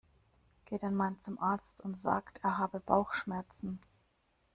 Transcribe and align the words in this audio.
Geht 0.65 0.81
ein 0.83 0.95
Mann 0.95 1.19
zum 1.19 1.37
Arzt 1.37 1.79
und 1.81 1.95
sagt, 1.95 2.39
er 2.41 2.57
habe 2.57 2.79
Bauchschmerzen. 2.79 3.79